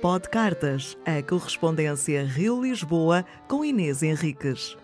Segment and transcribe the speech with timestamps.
[0.00, 4.74] Pod Cartas, a correspondência Rio-Lisboa com Inês Henriques.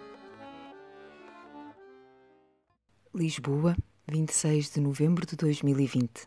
[3.14, 3.74] Lisboa,
[4.06, 6.26] 26 de novembro de 2020.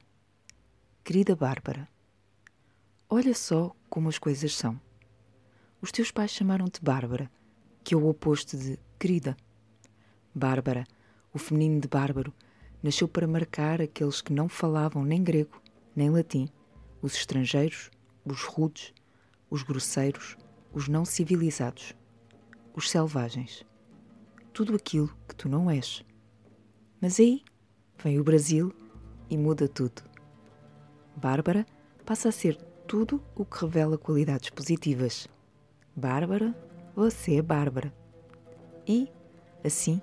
[1.04, 1.88] Querida Bárbara,
[3.08, 4.82] olha só como as coisas são.
[5.80, 7.30] Os teus pais chamaram-te Bárbara,
[7.84, 9.38] que é o oposto de querida.
[10.34, 10.84] Bárbara,
[11.32, 12.34] o feminino de bárbaro,
[12.82, 15.62] nasceu para marcar aqueles que não falavam nem grego
[15.96, 16.50] nem latim,
[17.04, 17.92] os estrangeiros,
[18.32, 18.94] os rudes,
[19.50, 20.38] os grosseiros,
[20.72, 21.94] os não civilizados,
[22.76, 23.66] os selvagens.
[24.54, 26.04] Tudo aquilo que tu não és.
[27.02, 27.44] Mas aí
[27.98, 28.74] vem o Brasil
[29.30, 30.02] e muda tudo.
[31.16, 31.66] Bárbara
[32.06, 32.56] passa a ser
[32.88, 35.28] tudo o que revela qualidades positivas.
[35.96, 36.56] Bárbara,
[36.96, 37.94] você é Bárbara.
[38.88, 39.08] E,
[39.64, 40.02] assim,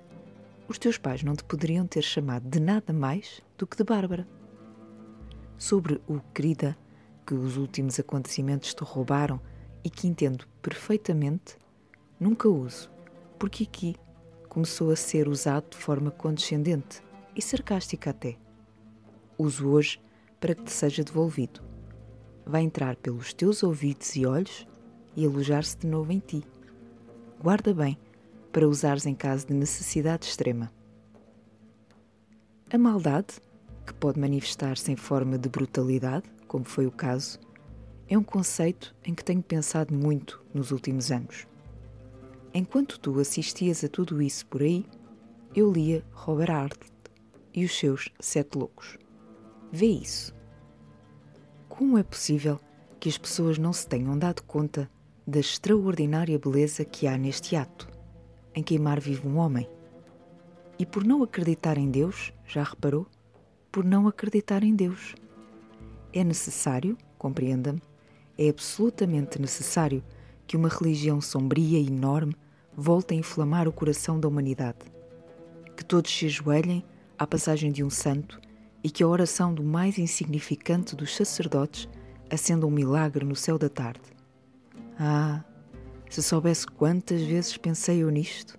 [0.69, 4.27] os teus pais não te poderiam ter chamado de nada mais do que de Bárbara.
[5.59, 6.77] Sobre o querida
[7.27, 9.41] que os últimos acontecimentos te roubaram
[9.83, 11.57] e que entendo perfeitamente,
[12.21, 12.89] nunca uso,
[13.39, 13.97] porque aqui
[14.49, 17.03] começou a ser usado de forma condescendente
[17.35, 18.37] e sarcástica até.
[19.37, 20.01] Uso hoje
[20.41, 21.61] para que te seja devolvido.
[22.47, 24.67] Vai entrar pelos teus ouvidos e olhos
[25.17, 26.45] e alojar-se de novo em ti.
[27.43, 27.99] Guarda bem
[28.53, 30.73] para usares em caso de necessidade extrema.
[32.73, 33.35] A maldade,
[33.85, 37.39] que pode manifestar-se em forma de brutalidade, como foi o caso,
[38.09, 41.47] é um conceito em que tenho pensado muito nos últimos anos.
[42.55, 44.87] Enquanto tu assistias a tudo isso por aí,
[45.55, 46.81] eu lia Robert Arlt
[47.53, 48.97] e os seus Sete Loucos.
[49.73, 50.35] Vê isso.
[51.69, 52.61] Como é possível
[53.01, 54.89] que as pessoas não se tenham dado conta
[55.27, 57.89] da extraordinária beleza que há neste ato,
[58.55, 59.69] em queimar vivo um homem?
[60.79, 63.07] E por não acreditar em Deus, já reparou?
[63.73, 65.15] Por não acreditar em Deus
[66.13, 67.83] é necessário, compreenda-me,
[68.39, 70.03] é absolutamente necessário
[70.47, 72.37] que uma religião sombria e enorme
[72.77, 74.79] volte a inflamar o coração da humanidade.
[75.77, 76.85] Que todos se ajoelhem
[77.19, 78.41] à passagem de um santo
[78.85, 81.89] e que a oração do mais insignificante dos sacerdotes
[82.31, 84.03] acenda um milagre no céu da tarde.
[84.99, 85.43] Ah,
[86.09, 88.59] se soubesse quantas vezes pensei eu nisto!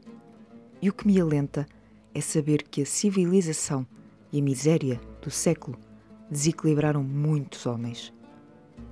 [0.82, 1.66] E o que me alenta
[2.14, 3.86] é saber que a civilização
[4.32, 5.80] e a miséria do século
[6.30, 8.14] desequilibraram muitos homens.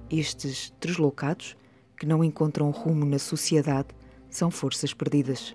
[0.09, 1.55] Estes deslocados,
[1.97, 3.89] que não encontram rumo na sociedade,
[4.29, 5.53] são forças perdidas.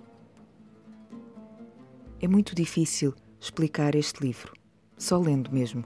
[2.21, 4.53] É muito difícil explicar este livro,
[4.97, 5.85] só lendo mesmo,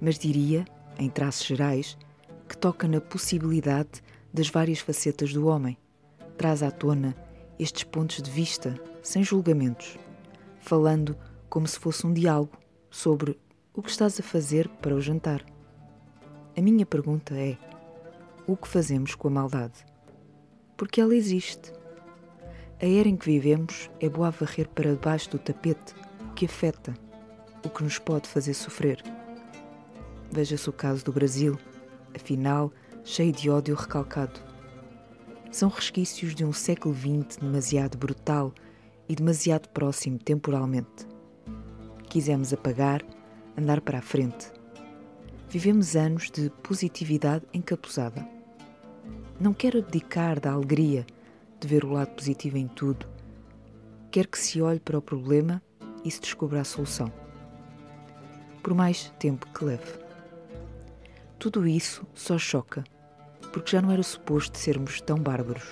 [0.00, 0.64] mas diria,
[0.98, 1.96] em traços gerais,
[2.48, 4.02] que toca na possibilidade
[4.32, 5.76] das várias facetas do homem,
[6.36, 7.14] traz à tona
[7.58, 9.98] estes pontos de vista sem julgamentos,
[10.60, 11.16] falando
[11.48, 12.56] como se fosse um diálogo
[12.90, 13.38] sobre
[13.78, 15.40] o que estás a fazer para o jantar?
[16.56, 17.56] A minha pergunta é:
[18.44, 19.86] o que fazemos com a maldade?
[20.76, 21.72] Porque ela existe.
[22.82, 25.94] A era em que vivemos é boa a varrer para debaixo do tapete
[26.28, 26.92] o que afeta,
[27.64, 29.00] o que nos pode fazer sofrer.
[30.32, 31.56] Veja-se o caso do Brasil,
[32.12, 32.72] afinal,
[33.04, 34.40] cheio de ódio recalcado.
[35.52, 38.52] São resquícios de um século XX demasiado brutal
[39.08, 41.06] e demasiado próximo temporalmente.
[42.08, 43.04] Quisemos apagar
[43.58, 44.52] andar para a frente.
[45.50, 48.26] Vivemos anos de positividade encapuzada.
[49.40, 51.04] Não quero abdicar da alegria
[51.58, 53.06] de ver o lado positivo em tudo.
[54.12, 55.60] Quero que se olhe para o problema
[56.04, 57.12] e se descubra a solução.
[58.62, 59.98] Por mais tempo que leve.
[61.36, 62.84] Tudo isso só choca,
[63.52, 65.68] porque já não era suposto sermos tão bárbaros.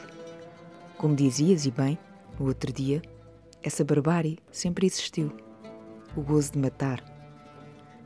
[0.96, 1.96] Como dizias e bem,
[2.38, 3.00] no outro dia,
[3.62, 5.30] essa barbárie sempre existiu.
[6.16, 7.16] O gozo de matar,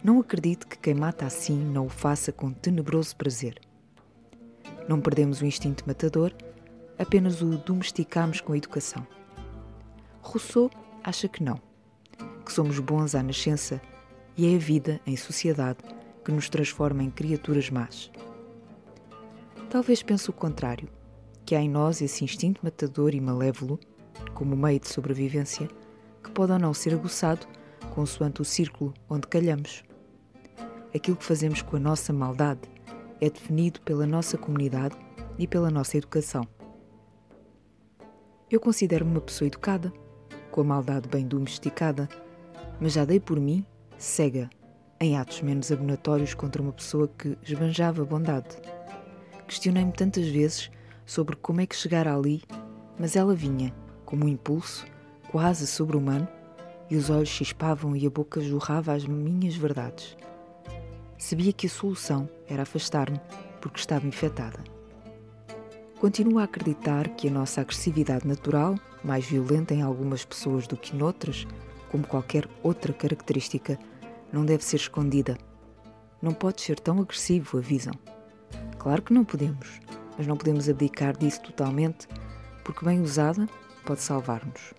[0.03, 3.61] não acredito que quem mata assim não o faça com tenebroso prazer.
[4.89, 6.33] Não perdemos o instinto matador,
[6.99, 9.07] apenas o domesticamos com a educação.
[10.23, 10.71] Rousseau
[11.05, 11.61] acha que não,
[12.45, 13.81] que somos bons à nascença
[14.39, 15.79] e é a vida em sociedade
[16.25, 18.11] que nos transforma em criaturas más.
[19.69, 20.89] Talvez pense o contrário,
[21.45, 23.79] que há em nós esse instinto matador e malévolo,
[24.33, 25.69] como meio de sobrevivência,
[26.25, 27.47] que pode ou não ser aguçado
[27.95, 29.85] consoante o círculo onde calhamos
[30.95, 32.61] aquilo que fazemos com a nossa maldade
[33.21, 34.97] é definido pela nossa comunidade
[35.39, 36.47] e pela nossa educação.
[38.51, 39.93] Eu considero-me uma pessoa educada,
[40.51, 42.09] com a maldade bem domesticada,
[42.81, 43.65] mas já dei por mim
[43.97, 44.51] cega
[44.99, 48.57] em atos menos abonatórios contra uma pessoa que esbanjava bondade.
[49.47, 50.71] Questionei-me tantas vezes
[51.07, 52.43] sobre como é que chegar ali,
[52.99, 54.85] mas ela vinha, como um impulso,
[55.31, 56.29] quase sobre-humano,
[56.91, 60.17] e os olhos chispavam e a boca jorrava as minhas verdades.
[61.21, 63.21] Sabia que a solução era afastar-me
[63.61, 64.59] porque estava infectada.
[66.01, 68.75] Continuo a acreditar que a nossa agressividade natural,
[69.05, 71.47] mais violenta em algumas pessoas do que noutras,
[71.91, 73.79] como qualquer outra característica,
[74.33, 75.37] não deve ser escondida.
[76.23, 77.93] Não pode ser tão agressivo, avisam.
[78.79, 79.79] Claro que não podemos,
[80.17, 82.09] mas não podemos abdicar disso totalmente,
[82.65, 83.47] porque bem usada
[83.85, 84.73] pode salvar-nos.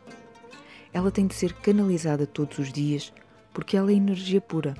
[0.91, 3.13] Ela tem de ser canalizada todos os dias,
[3.53, 4.73] porque ela é energia pura.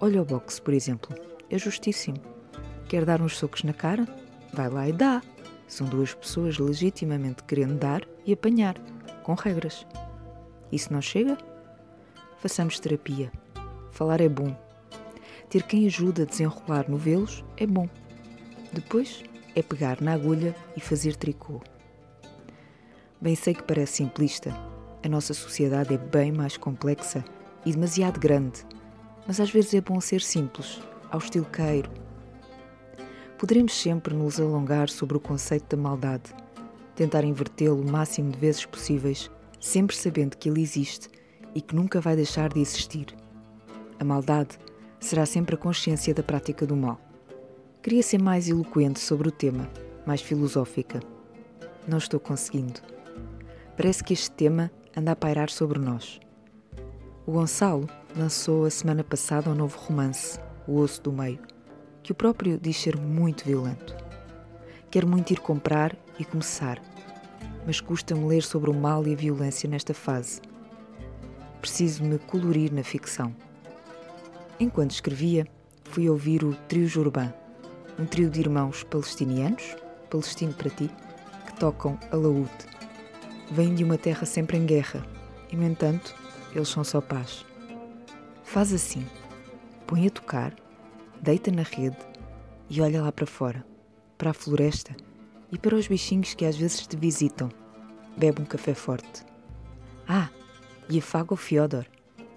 [0.00, 1.16] Olha o boxe, por exemplo,
[1.50, 2.18] é justíssimo.
[2.88, 4.06] Quer dar uns socos na cara?
[4.52, 5.20] Vai lá e dá.
[5.66, 8.78] São duas pessoas legitimamente querendo dar e apanhar,
[9.24, 9.84] com regras.
[10.70, 11.36] Isso não chega?
[12.38, 13.32] Façamos terapia.
[13.90, 14.56] Falar é bom.
[15.50, 17.88] Ter quem ajuda a desenrolar novelos é bom.
[18.72, 19.24] Depois
[19.56, 21.60] é pegar na agulha e fazer tricô.
[23.20, 24.54] Bem sei que parece simplista.
[25.04, 27.24] A nossa sociedade é bem mais complexa
[27.66, 28.64] e demasiado grande.
[29.28, 30.80] Mas às vezes é bom ser simples,
[31.10, 31.90] ao estilo queiro.
[33.36, 36.34] Poderemos sempre nos alongar sobre o conceito da maldade,
[36.96, 39.30] tentar invertê-lo o máximo de vezes possíveis,
[39.60, 41.10] sempre sabendo que ele existe
[41.54, 43.14] e que nunca vai deixar de existir.
[44.00, 44.58] A maldade
[44.98, 46.98] será sempre a consciência da prática do mal.
[47.82, 49.68] Queria ser mais eloquente sobre o tema,
[50.06, 51.00] mais filosófica.
[51.86, 52.80] Não estou conseguindo.
[53.76, 56.18] Parece que este tema anda a pairar sobre nós.
[57.26, 57.86] O Gonçalo
[58.18, 61.38] lançou a semana passada um novo romance, O Osso do Meio,
[62.02, 63.96] que o próprio diz ser muito violento.
[64.90, 66.82] Quero muito ir comprar e começar,
[67.64, 70.40] mas custa-me ler sobre o mal e a violência nesta fase.
[71.60, 73.32] Preciso me colorir na ficção.
[74.58, 75.46] Enquanto escrevia,
[75.84, 77.32] fui ouvir o Trio Jurban,
[78.00, 79.76] um trio de irmãos palestinianos,
[80.10, 80.90] palestino para ti,
[81.46, 82.50] que tocam alaúde.
[83.52, 85.06] Vêm de uma terra sempre em guerra
[85.52, 86.16] e, no entanto,
[86.52, 87.47] eles são só paz.
[88.48, 89.06] Faz assim:
[89.86, 90.54] põe a tocar,
[91.20, 91.98] deita na rede
[92.70, 93.62] e olha lá para fora,
[94.16, 94.96] para a floresta
[95.52, 97.50] e para os bichinhos que às vezes te visitam.
[98.16, 99.22] Bebe um café forte.
[100.08, 100.30] Ah,
[100.88, 101.84] e afaga o Fiodor.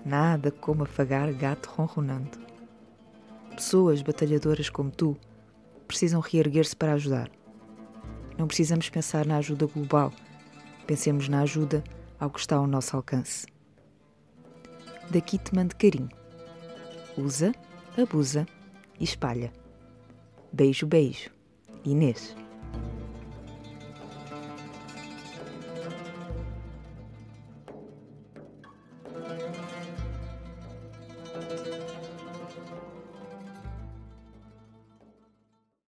[0.06, 2.38] Nada como afagar gato ronronando.
[3.56, 5.16] Pessoas batalhadoras como tu
[5.88, 7.32] precisam reerguer-se para ajudar.
[8.38, 10.12] Não precisamos pensar na ajuda global,
[10.86, 11.82] pensemos na ajuda
[12.20, 13.51] ao que está ao nosso alcance.
[15.12, 16.10] Daqui te mando carinho.
[17.18, 17.52] Usa,
[17.98, 18.48] abusa
[18.98, 19.52] e espalha.
[20.54, 21.30] Beijo, beijo.
[21.84, 22.34] Inês.